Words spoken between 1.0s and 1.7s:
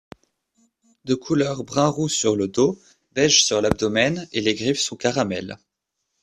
De couleur